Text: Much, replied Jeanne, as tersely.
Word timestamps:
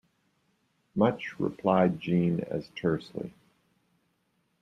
Much, 0.95 1.35
replied 1.39 1.99
Jeanne, 1.99 2.39
as 2.49 2.69
tersely. 2.75 3.31